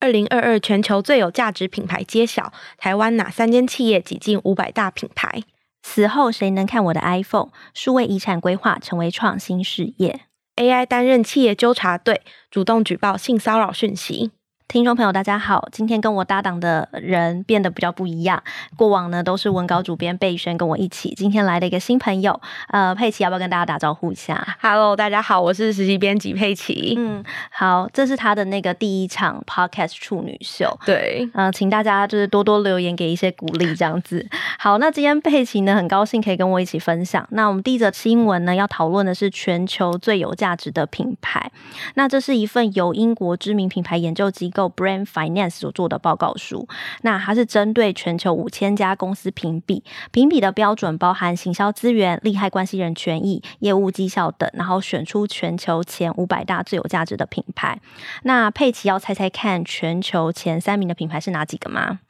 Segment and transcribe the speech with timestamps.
[0.00, 5.42] 二零二二全球最有价值品牌揭晓，台湾哪三间企业挤进五百大品牌？
[5.82, 7.48] 死后谁能看我的 iPhone？
[7.74, 10.20] 数位遗产规划成为创新事业。
[10.56, 14.30] AI 担任企业纠察队，主动举报性骚扰讯息。
[14.68, 18.42] 听众朋友，大家好，今天跟我搭档的人变得比较不一样。
[18.76, 26.96] 过往呢都是文稿主编贝轩跟我一起，今天来了一个新朋友，呃，佩奇要不要跟大家打招呼一下？Hello，大家好，我是实习编辑佩奇。
[26.98, 30.78] 嗯，好，这是他的那个第一场 Podcast 处女秀。
[30.84, 34.28] 对，嗯、呃，请大家就是多多留言给一些鼓励，这样子。
[34.58, 37.26] 好，那今天佩奇呢很高兴可以跟我一起分享。
[37.30, 41.50] 那我们第一则新闻呢要讨论的是全球最有价值的品牌。
[41.94, 44.57] 那这是一份由英国知名品牌研究机构。
[44.66, 46.66] Brand Finance 所做的报告书，
[47.02, 57.78] 那它是针对全球五千家公司评比，评比的标准包含行销资源、利害关系人权益、业务绩效等，然后选出全球前五百大最有价值的品牌。
[58.22, 62.00] 那佩奇要猜猜看，全球前三名的品牌是哪几个吗？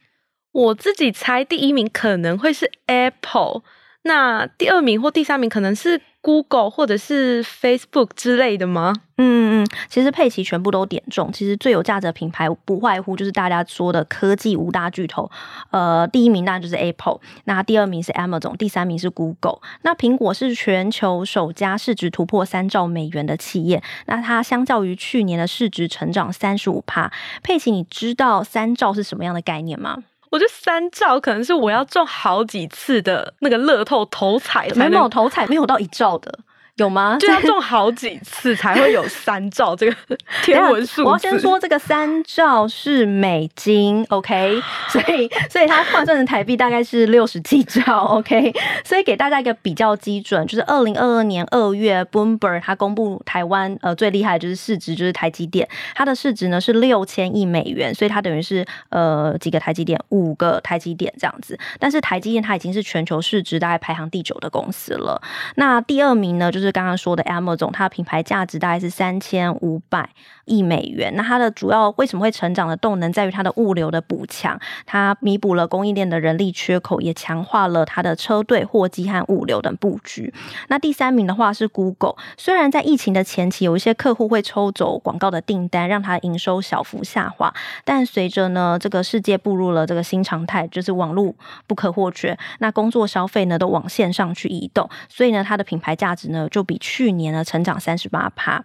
[0.53, 3.63] 我自己猜第一名可能会是 Apple，
[4.03, 8.95] 那第二名或第三名可能是 Google 或者是 Facebook 之类的吗？
[9.17, 11.31] 嗯嗯，其实佩奇全部都点中。
[11.33, 15.31] 其实最有价值的品牌不外乎就是大家说的科技五大巨头。
[15.71, 19.59] 呃，第一名当然就是 Apple，那第二名是 Amazon，第三名是 Google。
[19.83, 23.83] 那苹果是全球首家市值突破三兆美元的企业。
[24.07, 27.13] 那它相较于去年的市值成长三十五趴。
[27.43, 30.05] 佩奇，你知道三兆是什么样的概念吗？
[30.31, 36.39] 我觉得三兆可能是我要中好几次的那个乐透头彩，没有头彩没有到一兆的。
[36.79, 37.17] 有吗？
[37.21, 39.97] 就要中好几次才会有三兆这个
[40.45, 41.03] 天文数字。
[41.03, 48.55] 我要先说这个三兆是美金，OK， 所以所以它换算成台币大概是六十几兆，OK。
[48.85, 61.59] 所以给大家一个比较基准，就是二零二二年二月，Bloomberg 它公布台湾呃最厉害的就是市值就是台积电，它的市值呢是六千亿美元，所以它等于是呃几个台积电，五个台积电这样子。
[61.81, 65.21] 但是台积电它已经是全球市值大概排行第九的公司了。
[65.57, 66.68] 那第二名呢就是。
[66.73, 70.11] 刚刚说的 Amazon，它的品牌价值大概是三千五百
[70.45, 71.15] 亿美元。
[71.17, 80.33] 那它的主要为什么会成长的动能，在于它的物流的补强，它弥补了供应链的人力缺口，也强化了它的车队、货机和物流等布局。
[80.69, 87.53] 那第三名的话是 Google，虽然在疫情的前期有一些客户会抽走广告的订单，让它营收小幅下滑，
[87.85, 91.35] 但随着呢这个世界步入了这个新常态，就是网络
[91.67, 98.65] 不可或缺，那工作消费呢都往线上去移动，所以呢它的品牌价值呢就就比去年呢成长三十八趴，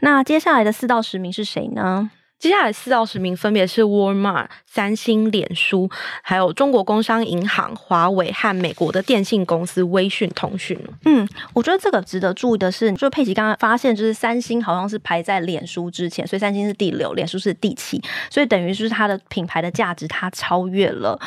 [0.00, 2.10] 那接下来的四到十名是谁呢？
[2.38, 5.90] 接下来四到十名分别是 Walmart、三星、脸书，
[6.22, 10.78] 还有中国工商银行、华为和美国的电信公司微讯通讯。
[11.04, 18.00] 嗯，我觉得这个值得注意的是，就佩奇刚刚发现，就是三星好像是排在脸书之前，所以三星是第六，脸书是第七，
[18.30, 21.18] 所以等于就是它的品牌的价值它超越了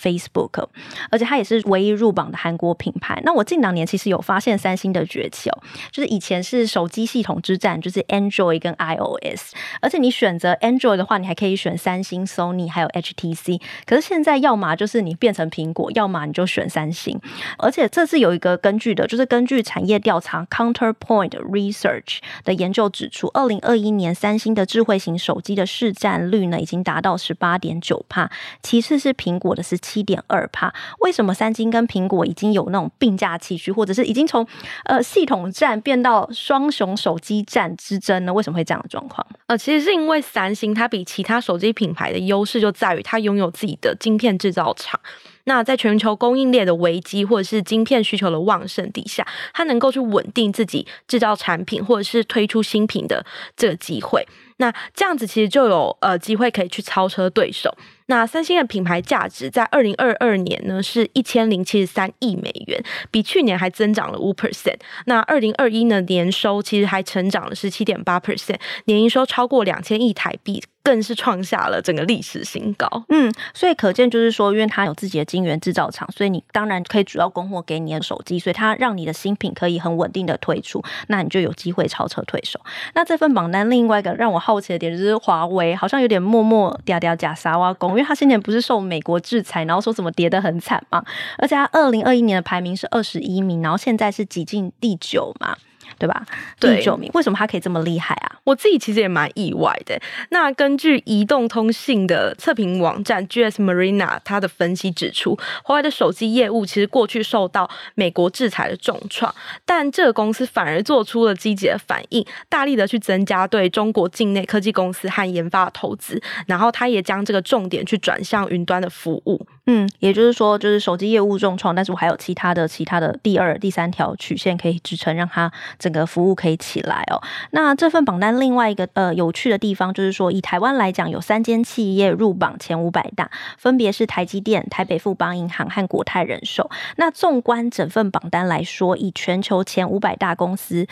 [0.00, 0.68] Facebook，
[1.10, 3.20] 而且它也是唯一入榜的韩国品牌。
[3.24, 5.58] 那我近两年其实有发现三星的崛起哦，
[5.90, 10.56] 就是以前是手机系统之战，就是 Android 跟 iOS，而且你选择。
[10.60, 13.60] Android 的话，你还可以选三星、Sony 还有 HTC。
[13.86, 17.18] 可是现在，要么就是你变成苹果，要么你就选三星。
[17.58, 28.30] 而且这是有一个根据的，就是根据产业调查 Counterpoint Research 的研究指出，二零二一年三星的智慧型手机的市占率呢，已经达到十八点九帕，
[28.62, 30.74] 其次是苹果的十七点二帕。
[31.00, 34.46] 为什么三星跟苹果已经有那种并驾齐驱，或者是已经从
[34.84, 38.32] 呃系统战变到双雄手机战之争呢？
[38.34, 39.26] 为什么会这样的状况？
[39.46, 40.49] 呃，其实是因为三。
[40.74, 44.98] 它比其他手机品牌的优势就在于它拥有自己的晶片制造厂。
[45.44, 53.24] 那在全球供应链的危机或者是晶片需求的旺盛底下，它能够去稳定自己制造产品或者是推出新品的
[53.56, 54.24] 这个机会。
[54.58, 57.74] 那这样子其实就有呃机会可以去超车对手。
[58.10, 64.74] 那三星的品牌价值在二零二二年呢是一千零七十三亿美元，比去年还增长了五 percent。
[65.06, 72.88] 那二零二一呢年收其实还成长了十七点八 percent，年营收超过两千亿台币，更是创下了整个历史新高。
[73.08, 82.58] 嗯，所以可见就是说，因为它有自己的晶圆制造厂，所以你当然可以主要供货给你的手机，所以它让你的新品可以很稳定的推出，那你就有机会超车退手。
[82.94, 91.04] 那这份榜单另外一个让我好奇的点就是华为好像有点默默掉掉假沙挖工，因为它今年不是受美国制裁，然后说怎么跌得很惨嘛，
[91.38, 95.56] 而且它二零二一年的排名是二十一名，然后现在是挤进第九嘛。
[96.00, 96.24] 对吧？
[96.58, 98.32] 第九名，为什么他可以这么厉害啊？
[98.44, 100.00] 我自己其实也蛮意外的。
[100.30, 109.32] 那根据移动通信的测评网站 GS Marina，它的分析指出，华为的手机业务其实过去受到美国制裁的重创，
[109.66, 119.46] 但这个公司反而做出了积极的反应，大力的去增加对中国境内科技公司和研发的投资，然后他也将这个重点去转向云端的服务。
[119.66, 127.20] 嗯，也就是说，就是手机业务重创，但是我还有其他的、其他的第二、第三条曲线可以支撑，让它整个服务可以起来哦。
[127.52, 136.68] 那这份榜单另外一个呃有趣的地方，就是说以台湾来讲，有三间企业入榜前五百大，分别是台积电、台北富邦银行和国泰人寿。
[136.96, 140.86] 那纵观整份榜单来说，以全球前五百大公司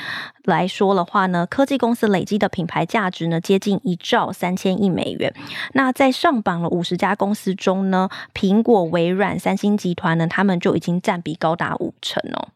[0.45, 5.35] 来说的话呢，科技公司累积的品牌价值呢接近一兆三千亿美元。
[5.73, 12.49] 那在上榜了五十家公司中呢，平苹过微软、三星集团呢，他们就已经占比高达五成哦。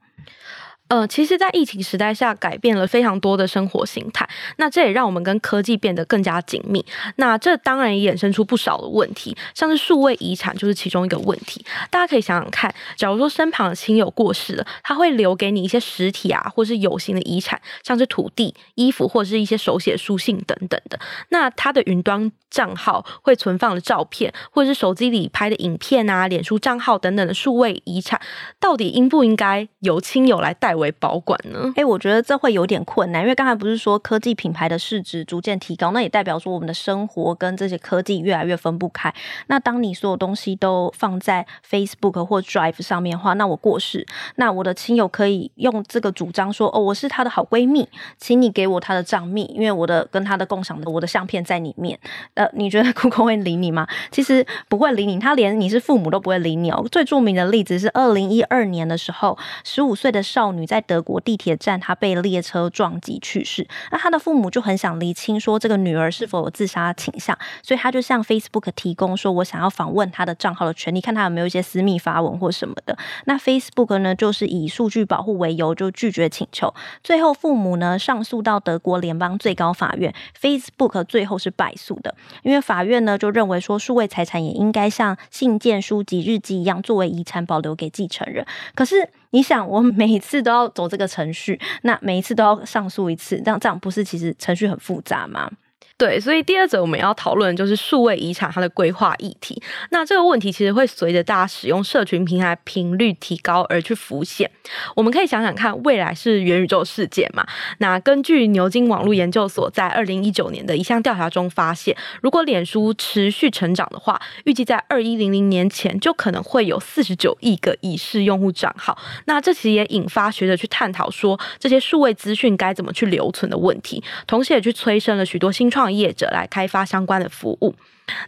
[0.93, 4.29] 呃，其实，在疫情时代下，改变了非常多的生活形态。
[4.59, 6.85] 那这也让我们跟科技变得更加紧密。
[7.17, 11.65] 那这当然也衍生出不少的问题，像是数位遗产就是其中一个问题。
[11.91, 21.00] 大家可以想想看，假如说身旁的亲友过世了，他会留给你一些实体啊，或是有形的遗产，像是土地、衣服，或是一些手写书信等等的。
[21.31, 28.21] 那他的云端账号会存放的照片，或者是手机里拍的影片啊、脸书账号等等的数位遗产，
[28.61, 31.61] 到底应不应该由亲友来代为为保管呢？
[31.76, 39.12] 诶、欸，我觉得这会有点困难，因为刚才不是说科技品牌的市值逐渐提高，那也代表说我们的生活跟这些科技越来越分不开。
[39.46, 44.06] 那当你所有东西都放在 Facebook 或 Drive 上面的话，那我过世，
[44.37, 47.88] 那我的亲友可以用这个主张说：“哦，我是她的好闺蜜，
[48.19, 51.99] 请你给我她的账密，因为我的跟她的共享的我的相片在里面。”
[52.35, 53.87] 呃，你觉得 Google 会理你吗？
[54.11, 56.85] 其实不会理你，他连你是父母都不会理你哦。
[56.90, 63.69] 最著名的例子是二零一二年的时候，十五岁的少女在德国地铁站，她被列车撞击去世。
[63.91, 72.97] 那她的父母就很想厘清说这个女儿是否有自杀倾向，所以他就向 Facebook 提供说我想要访问她的账号的权利，看她有没有一些私密发文或什么的。
[73.27, 76.73] 那 Facebook 呢，就是以数据保护为由就拒绝请求。
[77.05, 82.15] 最后父母呢上诉到德国联邦最高法院，Facebook 最后是败诉的。
[82.43, 88.47] 因为法院呢就认为说，数位财产也应该像信件、书籍、日记一样作为遗产保留给继承人。
[88.75, 95.50] 可是你想，我每一次都要走这个程序，那每一次都要上诉一次，这样这样不是其实程序很复杂吗？
[95.96, 99.62] 对，所以第二则我们要讨论的就是数位遗产它的规划议题。
[99.90, 104.50] 那这个问题其实会随着大家使用社群平台频率提高而去浮现。
[104.96, 107.46] 我们可以想想看，未来是元宇宙世界嘛？
[107.79, 118.99] 那根据牛津网络研究所在二零一九年的一项调查中发现，如果脸书持续成长的话，预计在二一零零年前就可能会有四十九亿个已释用户账号。
[119.26, 127.75] 那这其实也引发学者去探讨说，这些数位资讯该怎么去留存的问题，同时也去催生了许多新创业者来开发相关的服务。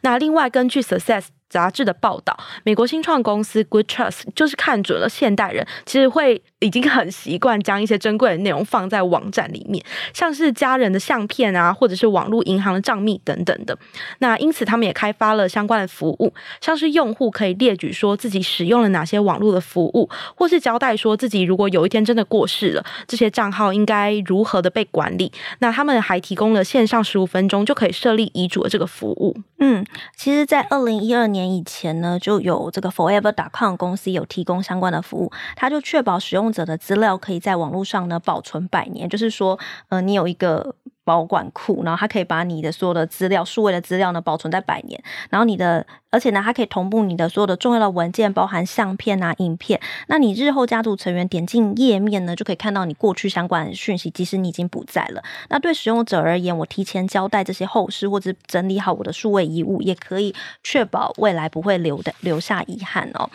[0.00, 9.84] 那另外，根据 Success 杂志的报道，美国新创公司 Good Trust 就是看准了现代人其实会已经很习惯将一些珍贵的内容放在网站里面，
[10.14, 13.76] 像是家人的相片啊，或者是网络银行的账密等等的。
[14.18, 25.30] 那因此，他们也开发了相关的服务，像是用户可以列举说自己使用了哪些网络的服务，或是交代说自己如果有一天真的过世了，这些账号应该如何的被管理。
[25.58, 29.36] 那他们还提供了线上十五分钟就可以设立遗嘱的这个服务。
[29.58, 29.84] 嗯，
[30.16, 39.58] 其实，在二零一二年以前呢，就有这个 Forever.com 公司有提供相关的服务，它就确保使用者的资料可以在网络上呢保存百年，就是说，
[39.90, 40.74] 呃，你有一个。
[41.06, 44.98] 保管库，然后它可以把你的所有的资料、数位的资料呢保存在百年。
[45.28, 49.80] 然后你的，而且呢，它可以同步你的所有的重要的文件，包含相片啊、影片。
[50.06, 55.20] 那你日后家族成员点进页面呢，就可以看到你过去相关的讯息，即使你已经不在了。
[55.48, 63.28] 那对使用者而言，我提前交代这些后事，或者整理好我的数位遗物，也可以确保未来不会留的留下遗憾哦。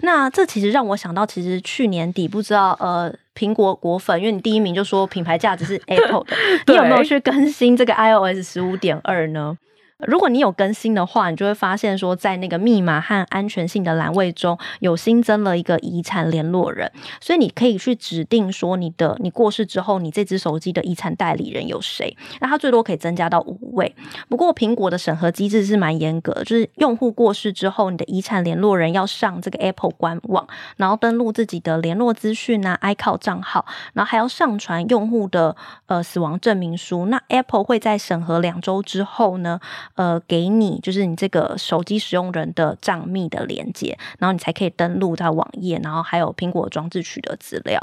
[0.00, 3.14] 那这其实让我想到，其实去年底不知道呃。
[3.34, 6.36] 苹果果粉，因为你第一名就说品牌价值是 Apple 的，
[6.68, 9.56] 你有没有去更新这个 iOS 十五点二呢？
[10.06, 16.90] 如果你有更新的话，你就会发现说，在那个密码和安全性的栏位中有新增了一个遗产联络人，
[17.20, 23.94] 所以你可以去指定说你的你过世之后，你这只手机的遗产代理人有谁，那它最多可以增加到五位。
[24.28, 35.54] 不过苹果的审核机制是蛮严格，就是用户过世之后，你的遗产联络人要上这个 Apple 官网，然后登录自己的联络资讯啊、iCloud 账号，然后还要上传用户的
[35.86, 37.06] 呃死亡证明书。
[37.06, 39.60] 那 Apple 会在审核两周之后呢，
[39.94, 47.80] 呃，给你就是你这个手机使用人的账密的连接，然后你才可以登录到网页，然后还有苹果装置取得资料。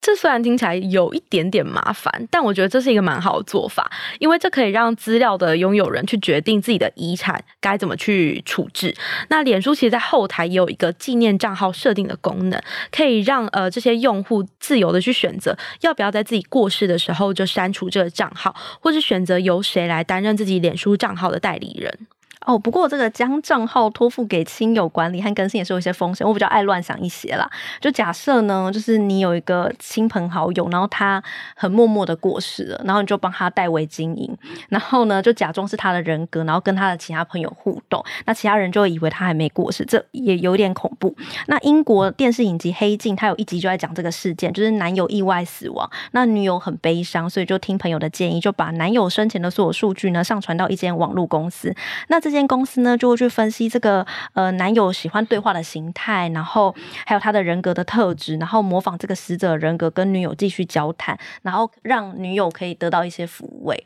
[0.00, 8.94] 这虽然听起来有一点点麻烦，但我觉得这是一个蛮好的做法，因为这可以让资料的拥有人去决定自己的遗产该怎么去处置。
[9.28, 12.58] 那脸书其实，在后台也有一个纪念账号设定的功能，
[12.90, 22.06] 可以让呃这些用户自由的去选择要不要在自己过世的时候就删除这个账号，或是选择由谁来担任自己脸书账号的代理人。
[22.46, 27.48] 哦，不过这个将账号托付给亲友管理和更新也是有一些风险，我比较爱乱想一些啦。
[27.80, 31.22] 就假设呢，就是你有一个亲朋好友，然后他
[31.54, 34.34] 很默默的过世了，然后你就帮他代为经营，
[34.70, 41.14] 然后呢就假装是他的人格，然后跟他的其他朋友互动，那其他人就会以为他还没过世，这也有点恐怖。
[41.46, 51.74] 那英国电视影集《黑镜》它有一集就在讲这个事件，就是男友意外死亡，那女友很悲伤，所以就听朋友的建议，就把男友生前的所有数据呢上传到一间网络公司，
[52.08, 52.29] 那这。
[52.30, 56.72] 这间公司呢，就会去分析这个呃男友喜欢对话的形态，然后
[57.04, 63.84] 还有他的人格的特质，然后模仿这个死者人格跟女友继续交谈，然后让女友可以得到一些抚慰。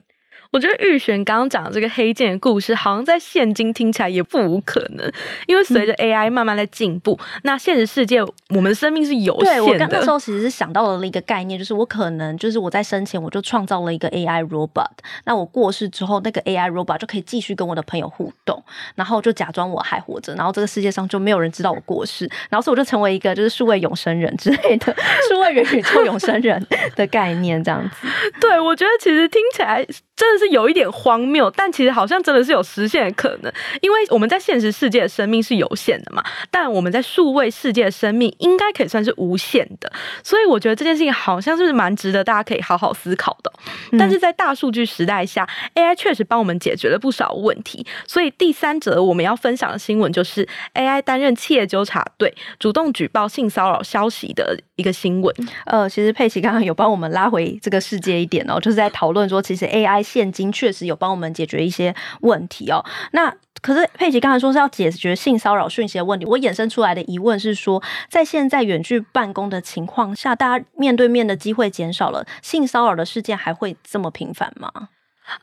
[0.55, 5.13] 我觉得玉璇刚刚讲的这个黑剑的故事，好像在现今听起来也不无可能，
[5.49, 9.61] 因为随着 AI 慢慢在进步，嗯，那现实世界我们的生命是有限的。
[9.61, 14.87] 对，我刚那时候其实是想到了一个概念，就是我可能就是我在生前我就创造了一个 AI robot，
[15.25, 18.63] 那我过世之后，那个 AI robot 就可以继续跟我的朋友互动，
[18.95, 24.95] 然后就假装我还活着，然后这个世界上就没有人知道我过世，然后所以我就成为一个就是数位永生人之类的，
[25.29, 28.07] 数位元宇宙永生人的概念这样子。
[28.41, 29.85] 对，我觉得其实听起来
[30.17, 30.45] 真的是。
[30.55, 39.93] 有一点荒谬，但其实好像真的是有实现的可能，因为我们在现实世界的生命是有限的嘛，但我们在数位世界的生命应该可以算是无限的，
[40.23, 43.53] 所以我觉得这件事情好像是蛮值得大家可以好好思考的。
[43.99, 55.35] 但是在大数据时代下，嗯，AI 确实帮我们解决了不少问题，所以第三则我们要分享的新闻就是 AI 担任企业纠察队，主动举报性骚扰消息的一个新闻。
[55.67, 62.85] 呃，其实佩奇刚刚有帮我们拉回这个世界一点哦， 就是在讨论说，其实 AI 现今确实有帮我们解决一些问题哦。
[63.13, 74.71] 那可是佩奇刚才说是要解决性骚扰讯息的问题，我衍生出来的疑问是说，在现在远距办公的情况下，大家面对面的机会减少了，性骚扰的事件还会这么频繁吗？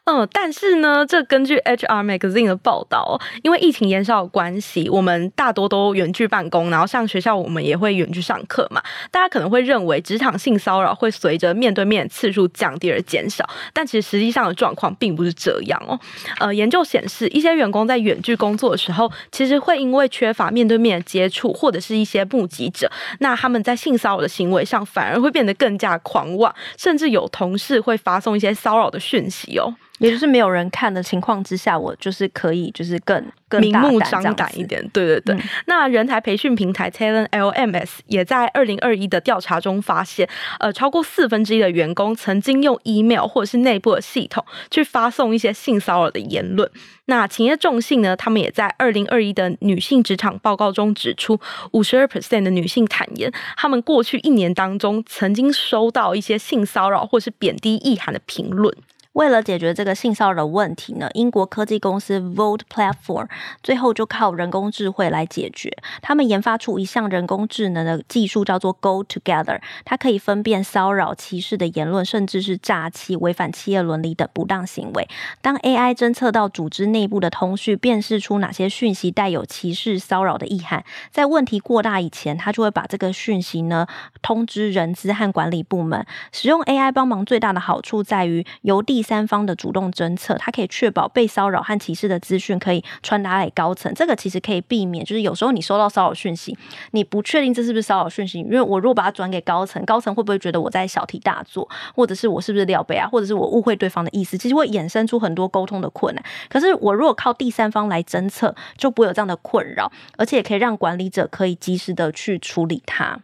[0.05, 8.81] 嗯，但是呢，这根据 HR Magazine 的报道，因为疫情延烧的关系，我们大多都远距办公，然后上学校我们也会远距上课嘛。
[9.09, 15.99] 大家可能会认为职场性骚扰会随着面对面次数降低而减少，但其实实际上的状况并不是这样哦。
[16.39, 29.70] 呃，研究显示，一些员工在远距工作的时候，其实会因为缺乏面对面的接触，或者是一些目击者，那他们在性骚扰的行为上反而会变得更加狂妄，甚至有同事会发送一些骚扰的讯息哦。
[29.99, 34.81] 也就是没有人看的情况之下，我就是可以，就是更更明目张胆一点。
[34.91, 35.35] 对对对。
[35.35, 40.27] 嗯、那人才培训平台 Talent LMS 也在二零二一的调查中发现，
[40.59, 46.69] 呃，超过四分之一的员工曾经用 email 或者是内部的系统去发送一些性骚扰的言论。
[47.05, 51.39] 那企业众信呢，他们也在二零二一的女性职场报告中指出，
[51.73, 58.73] 五十二 percent 的女性坦言，他们过去一年当中曾经收到一些性骚扰或是贬低意涵的评论。
[59.13, 63.27] 为了解决这个性骚扰的问题呢，英国科技公司 Vote Platform
[63.61, 65.69] 最后就靠人工智慧来解决。
[66.01, 75.07] 他们研发出一项人工智能的技术，叫做 Go Together，它可以分辨骚扰、歧视的言论，甚至是诈欺、违反企业伦理等不当行为。
[75.41, 83.85] 当 AI 侦测到组织内部的通讯，辨识出哪些讯息带有歧视、骚扰的意涵，在问题过大以前，它就会把这个讯息呢
[84.21, 86.05] 通知人资和管理部门。
[86.31, 93.91] 使用 AI 帮忙最大的好处在于由第第三方的主动侦测，它可以确保被骚扰和歧视的资讯可以传达给高层。
[93.95, 96.55] 这个其实可以避免，就是有时候你收到骚扰讯息，
[96.91, 106.23] 你不确定这是不是骚扰讯息，因为我如果把它转给高层，高层会不会觉得我在小题大做，或者是我是不是料杯啊，或者是我误会对方的意思，其实会衍生出很多沟通的困难。
[106.47, 113.21] 可是我如果靠第三方来侦测，就不会有这样的困扰，而且也可以让管理者可以及时的去处理它。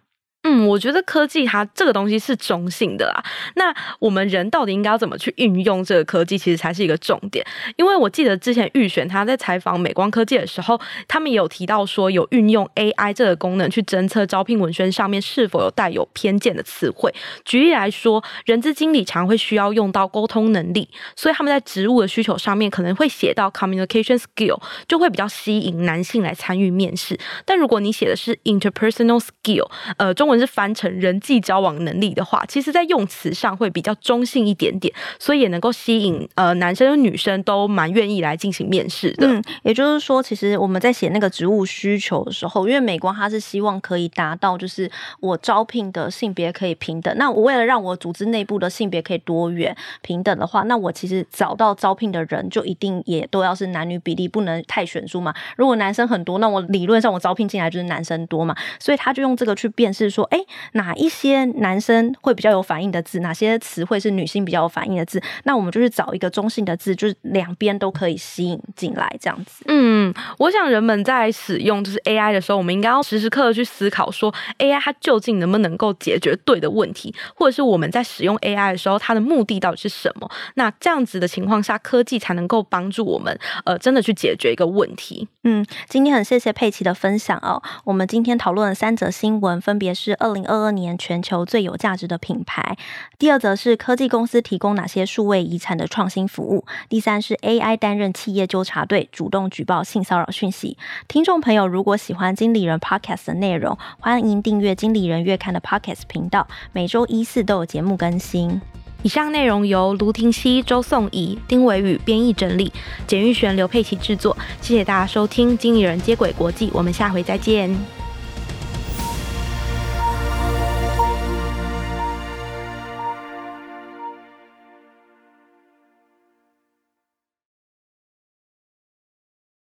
[0.50, 3.22] 嗯，我觉得科技它这个东西是中性的啦。
[3.56, 3.66] 那
[4.00, 7.46] 我们人到底应该要怎么去运用这个科技，其实才是一个重点。
[7.76, 17.14] 因为我记得之前玉璇他在采访美光科技的时候，他们也有提到说有运用 AI 这个功能去侦测招聘文宣上面是否有带有偏见的词汇。
[17.44, 20.88] 举例来说，人资经理常会需要用到沟通能力，
[21.18, 27.20] 所以他们在职务的需求上面可能会写到 communication skill，就会比较吸引男性来参与面试。
[27.44, 30.37] 但如果你写的是 interpersonal skill，呃，中文。
[30.40, 39.28] 是翻成人际交往能力的话，其实在用词上会比较中性一点点，所以也能够吸引呃男生女生都蛮愿意来进行面试的。
[39.28, 44.90] 嗯，也就是说，其实我们在写那个职务需求的时候，因为美光他是希望可以达到就是
[45.20, 47.16] 我招聘的性别可以平等。
[47.18, 55.34] 那我为了让我组织内部的性别可以多元平等的话，那我其实找到招聘的人就一定也都要是男女比例不能太悬殊嘛。
[55.56, 60.27] 如果男生很多，那我理论上我招聘进来就是男生多嘛，所以他就用这个去辨识说。
[60.30, 60.40] 哎，
[60.74, 63.20] 哪一些男生会比较有反应的字？
[63.22, 65.22] 哪些词汇是女性比较有反应的字？
[65.46, 69.64] 那我们就是找一个中性的字，就是两边都可以吸引进来，这样子。
[69.68, 80.28] 嗯，我想人们在使用就是 AI 的时候，我们应该要时时刻刻去思考，说 AI 它究竟能不能够解决对的问题，或者是我们在使用 AI 的时候，它的目的到底是什么？
[80.56, 85.28] 那这样子的情况下，科技才能够帮助我们，呃，真的去解决一个问题。
[85.44, 87.62] 嗯，今天很谢谢佩奇的分享哦。
[87.84, 92.78] 我们今天讨论的三则新闻，分别是二零二二年全球最有价值的品牌，
[93.18, 100.78] 第二则是科技公司提供哪些数位遗产的创新服务，第三是 AI 担任企业纠察队，主动举报性骚扰讯息。
[101.08, 108.62] 听众朋友如果喜欢经理人 Podcast 的内容，欢迎订阅经理人月刊的 Podcast 频道，每周一四都有节目更新。
[109.04, 112.74] 以上内容由卢廷熙、周颂怡、丁伟宇编译整理，
[113.06, 114.36] 简玉璇、刘佩琪制作。
[114.60, 118.07] 谢谢大家收听《经理人接轨国际》，我们下回再见。